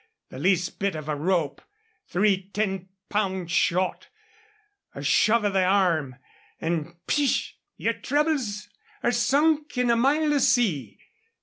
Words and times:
The 0.29 0.39
least 0.39 0.79
bit 0.79 0.95
of 0.95 1.07
a 1.07 1.15
rope, 1.15 1.61
three 2.07 2.49
ten 2.49 2.89
pound 3.09 3.51
shot, 3.51 4.07
a 4.95 5.03
shove 5.03 5.43
of 5.43 5.53
the 5.53 5.63
arm, 5.63 6.15
and 6.59 6.95
spsh! 7.07 7.51
your 7.77 7.93
troubles 7.93 8.67
are 9.03 9.11
sunk 9.11 9.77
in 9.77 9.91
a 9.91 9.95
mile 9.95 10.33
of 10.33 10.41
sea. 10.41 10.99